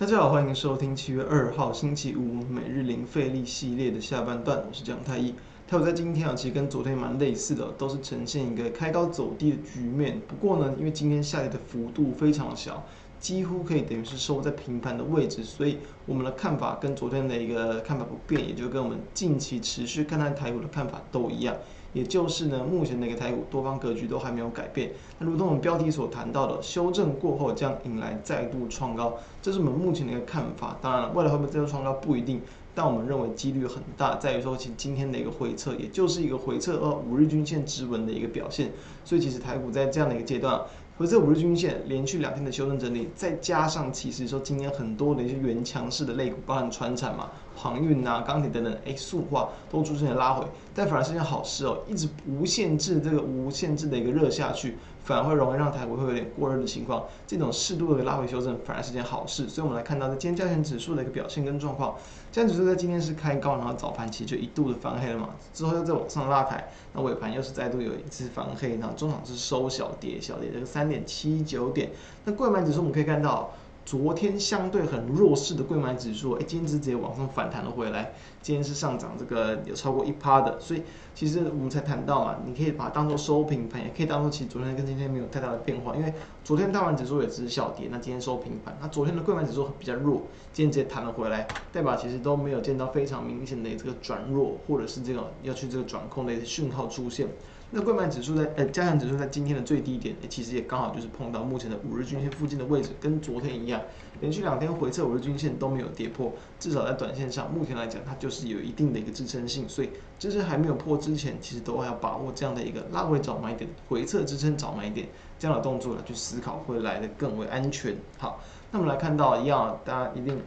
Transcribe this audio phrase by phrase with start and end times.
[0.00, 5.34] 大家好，欢迎收听七月二号星期五每日零费力系列的下半段，我是蒋太一。
[5.68, 10.18] 台股在今天啊，其实跟昨天蛮类似的，都是呈现一个开高走低的局面。
[10.26, 12.82] 不过呢，因为今天下跌的幅度非常小，
[13.18, 15.76] 几乎可以等于是收在平盘的位置，所以
[16.06, 21.54] 我们的看法跟昨天的一个看法不变，也就跟我们近期持续看待台股的看法都一样。
[21.92, 24.92] 也就是呢，目前的一个台股多方格局都还没有改变。
[25.18, 30.76] 那如同我们标题所谈到的，修正过后将迎来再度创高，这是我们目前的一个看法。
[30.80, 32.40] 当然了，未来会不会再度创高不一定，
[32.74, 38.70] 但我们认为几率很大，在于说其今天的一个回撤，也就是一个回撤二五日均线支稳的一个表现。
[39.04, 40.60] 所以其实台股在这样的一个阶段。
[41.00, 57.06] 和这五日均线连续两天的修正整理，再加上其实说今天很多的一些原强势的类股，包含传产嘛、航运啊、钢铁等等，哎，塑化都出现了拉回，但反而是件好事哦，一直无限制这个无限制的一个热下去，反而会容易让台股会有点过热的情况。
[57.26, 61.94] 这种适度的拉回修正反而是件好事，所以我们来看到在今天加权指数的一个表现跟状况。
[62.30, 71.90] 加权指数在今天是开高，然后早盘其实就一度的翻黑了嘛，之后又再往上拉抬，那尾盘又是再度有一次翻黑，然后中场是收小跌，小跌这个三点七九点。
[72.26, 73.54] 那贵买指数我们可以看到。
[73.82, 78.12] 昨天相对很弱势的贵买指数，哎，今天直接往上反弹了回来。
[78.42, 80.82] 今天是上涨这个有超过一趴的，所以
[81.14, 97.28] 其实我们才谈到嘛，你可以把它当做收平盘，也可以当做其实昨天跟今天没有太大的变化，因为昨天大盘指数也只是小跌，那今天收平盘，那昨天的柜买指数比较弱，今天直接弹了回来，代表其实都没有见到非常明显的这个转弱，或者是这个要去这个转空的一个讯号出现。
[97.72, 103.80] 那柜买指数在呃加权指数在今天的最低点，其实也刚好就是碰到目前的五日均线附近的位置，跟昨天一样，
[104.20, 117.96] 连续两天回测五日均线都没有跌破，至少在短线上，目前来讲它就是有一定的一个支撑性，所以支撑还没有破之前，其实都还要把握这样的一个拉回找买点，回测支撑找买点这样的动作来去思考，会来得更为安全。
[118.18, 120.38] 好，那我们来看到一样，大家一定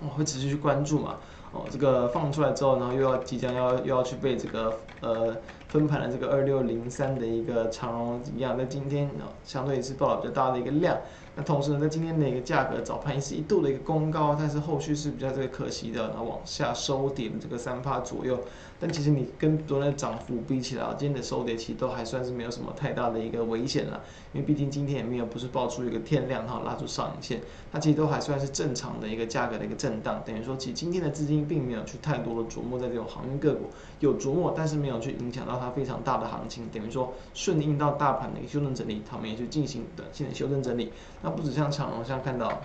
[0.00, 1.16] 哦会持续去关注嘛。
[1.52, 5.34] 哦，这个放出来之后，然后又要即将要又要去被这个呃
[5.76, 9.10] 分盘的这个二六零三的一个长荣一样，在今天
[9.44, 10.96] 相对也是爆了比较大的一个量。
[11.38, 18.38] 那同时呢，在今天的一个价格早盘也是一度的一个攻高，但是后续是比较这个可惜的，然后往下收跌这个三趴左右。
[18.78, 30.22] 但其实你跟昨天的涨幅比起来，今天的收跌其实都还算是没有什么太大的一个危险了，因为毕竟今天也没有不是爆出一个天量哈拉出上影线，它其实都还算是正常的一个价格的一个震荡。
[30.24, 33.66] 等于说，其实今天的资金并没有去太多的琢磨在这种航运个股，
[34.00, 36.68] 有琢磨，但是没有去影响到它非常大的行情。
[36.72, 40.92] 等于说，顺应到大盘的一个修正整理，他们也去进行短线的修正整理。
[41.22, 42.60] 那不止像长荣，像看到，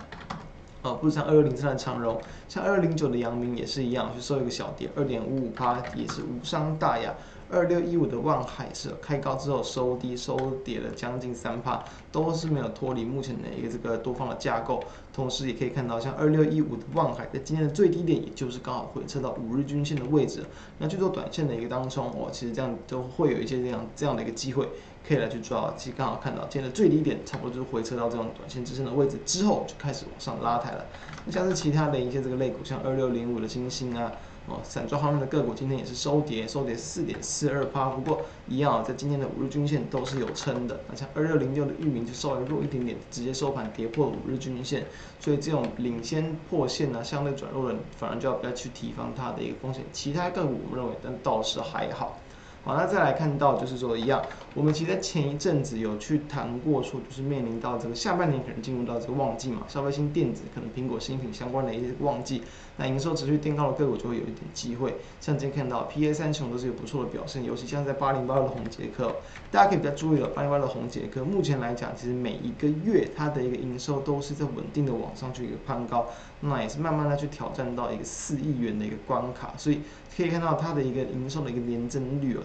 [0.82, 7.14] 呃，不止像二六零三的长荣，像二六零九的阳明也是一样，去收一个小跌，二点五五八，也是无伤大雅。
[7.54, 14.84] 二六一五的望海是开高之后收低，收跌了将近三趴，都是没有脱离目前的一个这个多方的架构。
[15.14, 20.44] 同时也可以看到，像二六一五的万海在今天的最低点，也就是刚好回撤到五日均线的位置。
[20.78, 24.70] 那去做短线的一个当中，哦，其实这样都会有一些这样这样的一个机会，
[25.06, 25.74] 可以来去抓。
[25.76, 30.86] 其实刚好看到今天的最低点，差不多就是回撤到这种短线支撑的位置之后，就开始往上拉抬了。
[31.26, 34.12] 那像是其他的一些这个类股，像二六零五的晶心啊。
[34.48, 37.90] 哦，散装方面的个股今天也是收跌，收跌四点四二趴。
[37.90, 40.80] 不过一样，在今天的五日均线都是有撑的。
[40.90, 44.86] 那像二六零六的玉米就稍微弱一点点，直接收盘跌破五日均线。
[45.20, 49.84] 所以这种领先破线呢，相对转弱的，反而就要不要去提防它的一个风险。
[49.94, 52.18] 其他个股我们认为，但倒是还好。
[52.64, 54.22] 好，那再来看到就是说一样，
[54.54, 62.44] 我们其实在前一阵子有去谈过，说就是面临到这个下半年可能进入到这个旺季嘛，消费性电子可能苹果新品相关的一些旺季，
[62.78, 64.98] 那营收持续垫高的个股就会有一点机会。
[65.20, 69.16] 像今天看到 P A 三雄都是有不错的表现，尤其像在八零八二的宏捷科，
[69.50, 76.06] 大家可以比较注意了，八零八二的红杰克目前来讲，其实每一个月它的一个营收都是在稳定的往上去一个攀高，
[76.42, 79.80] 那也是慢慢的去挑战到一个四亿元的一个关卡，所以
[80.16, 82.42] 可以看到它的一个营收的一个年增率哦。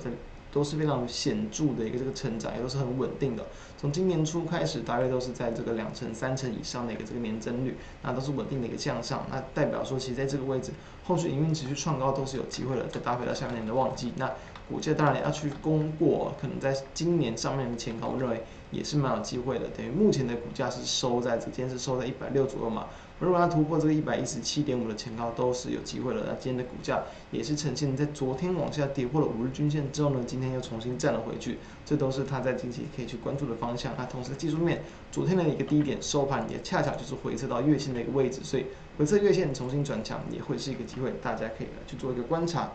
[0.56, 3.44] 都是非常显著的一个这个成长，也都是很稳定的。
[3.76, 9.26] 从今年初开始，大约都是在这个两成、三成以上的一个这个年增率，那都是稳定的一个向上。
[9.30, 10.72] 那代表说，其实在这个位置，
[11.04, 12.86] 后续营运持续创高都是有机会的。
[12.86, 14.32] 再搭配到下半年的旺季，那
[14.66, 19.68] 股价当然要去攻过，可能在今年上面的前高，我认为也是蛮有机会的。
[19.76, 22.86] 等于目前的股价是收在，今天是收在一百六左右嘛。
[23.18, 26.20] 如果它突破这个一百一十七点五的前高，都是有机会的。
[26.26, 33.94] 那今天的股价也是呈现在昨天往下跌破了五日均线之后呢，今天又重新站了回去，这都是它在近期可以去关注的方向。
[33.96, 38.66] 那同时技术面，昨天的一个低点收盘也恰巧就是回撤到月线的一个位置，所以
[38.98, 42.70] 回撤月线重新转强也会是一个机会，大家可以来去做一个观察。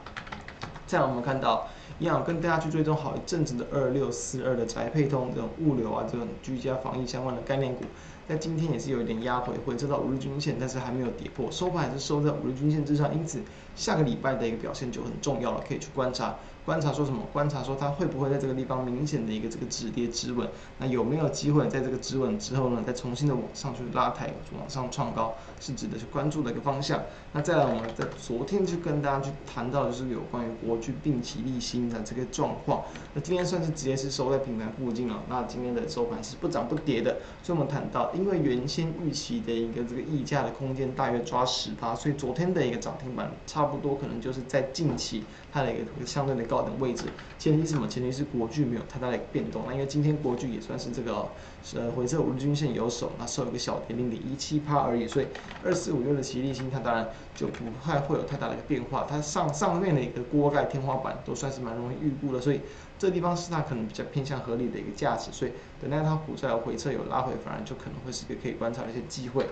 [0.88, 1.70] 再来我们看到
[2.02, 7.84] 一样跟大家去追踪好一阵子的二六四二的宅配通这种物流啊，这种居家防疫相关的概念股。
[8.28, 13.40] 在今天也是有一点压回，回撤到五日均线，但是还没有跌破，收盘还是收在五日均线之上，因此
[13.76, 16.36] 下个礼拜的一个表现就很重要了，可以去观察。
[16.64, 17.26] 观察说什么？
[17.34, 20.48] 观察说它会不会在这个地方明显的一个这个止跌止稳？
[20.78, 27.02] 那有没有机会在这个止稳之后呢，再重新的往上去拉抬，往上创高，是值得去关注的一个方向。
[27.34, 32.84] 那再来，我们在昨天就跟大家去谈到，就是有关于国巨定期利兴的这个状况。
[33.16, 35.24] 那今天算是直接是收在平台附近了。
[35.28, 37.18] 那今天的收盘是不涨不跌的。
[37.42, 47.06] 所以我们谈到，因为原先预期的一个这个溢价的空间大约抓十八，所以昨天的一个涨停板差不多可能就是在近期它的一个相对的高等位置。
[47.40, 47.88] 前提是什么？
[47.88, 49.64] 前提是国巨没有太大的变动。
[49.66, 51.26] 那因为今天国巨也算是这个
[51.76, 55.08] 呃回撤五日均线有守，那收一个小跌零点一七趴而已。
[55.08, 55.28] 所以
[55.64, 59.08] 二四五六的奇力星，它当然就不太会有太大的一个变化。
[59.10, 62.60] 它上上面的一个锅盖天花板都算是蛮容易预估的，所以
[63.00, 65.32] 这地方是它可能比较偏向合理的一个价值。
[65.32, 65.52] 所以
[65.82, 69.48] 等待它股价回撤有拉回，反而就可能会是一个可以观察的一些机会。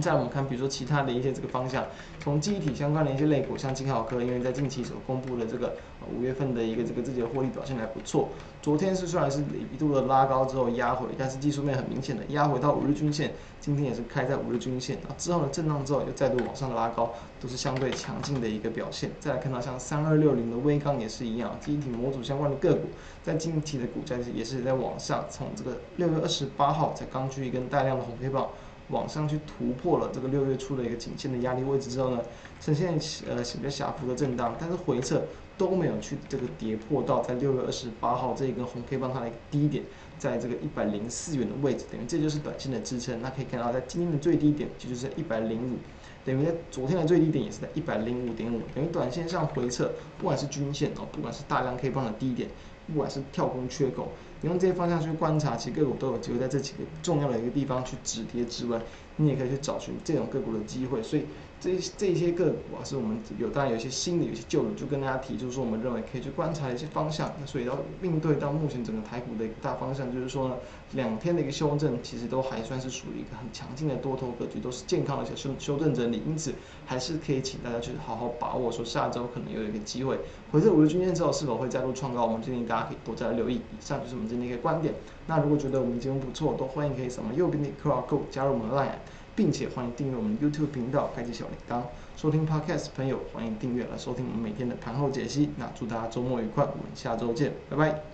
[0.00, 1.84] 再来我们看，比如说其他的一些这个方向，
[2.20, 5.74] 从记忆体相关的一些类股，像金浩科，因为在近期所公布的这个
[6.14, 8.28] 五月份的一个这个自己的获利表现还不错。
[8.62, 9.42] 昨天是虽然是
[9.72, 19.10] 一度的拉高之后压回，但是技术面很明显的压回到五日均线，今天也是开在五日均线，啊之后的震荡之后又再度往上拉高，都是相对强劲的一个表现。
[19.18, 22.82] 再来看到像三二六零的威刚也是一样，记忆体模组相关的个股，
[23.24, 28.46] 在近期的股价也是在往上，从这个六月二十八号才刚出一根带量的红黑棒。
[28.90, 32.22] 往上去突破了这个六月初的一个颈线的压力位置之后呢，
[32.60, 32.98] 呈现
[33.28, 35.22] 呃比较小幅的震荡，但是回撤
[35.56, 39.84] 都没有去这个跌破到在六月二十八号这一根红 K 棒它的一个低点，
[40.18, 43.20] 在这个一百零四元的位置，等于这就是短线的支撑。
[43.20, 45.76] 那可以看到在今天的最低点就是一百零五，
[46.24, 52.48] 等于在昨天的最低点也是在一百零五点五，等于短线上回撤，不管是均线哦，不管是大量 K 棒的低点，
[52.86, 54.08] 不管是跳空缺口。
[54.42, 58.80] 你用这些方向去观察，其实个股都有机会在这几个重要的一个地方去止跌止稳，
[59.20, 61.02] 你也可以去找寻这种个股的机会。
[61.02, 61.24] 所以
[61.60, 67.30] 这这些个股啊，是我们有当然有一些新的，有些旧的，就跟大家提，就是说我们认为可以去观察一些方向。
[67.38, 70.54] 那所以要面对到目前整个台股的一个大方向，就是说呢，
[70.92, 76.22] 两天的一个修正，其实都还算是属于一个很强劲的多头格局，都是健康的一些修修正整理。
[76.26, 76.54] 因此，
[76.86, 80.18] 还是可以请大家去好好把握，说下周可能有一个机会
[80.50, 82.24] 回测五日均线之后，是否会再度创高？
[82.24, 83.56] 我们建议大家可以多加留意。
[83.56, 84.30] 以上就是我们。
[84.30, 84.94] 的一个观点。
[85.26, 88.94] 那如果觉得我们节目不错，都欢迎可以扫描右边的 QR code 加入我们的 Line，
[89.34, 91.82] 并且欢迎订阅我们 YouTube 频道，开启小铃铛。
[92.16, 95.50] 收听 Podcast 朋友欢迎订阅来收听我们每天的盘后解析。
[95.56, 98.10] 那祝大家周末愉快，我们下周见，拜拜。